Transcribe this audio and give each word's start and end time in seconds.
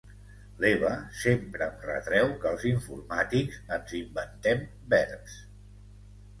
L'Eva 0.63 0.93
sempre 1.23 1.67
em 1.73 1.75
retreu 1.83 2.33
que 2.41 2.49
els 2.53 2.67
informàtics 2.71 3.61
ens 3.79 3.95
inventem 4.01 4.67
verbs. 4.99 5.41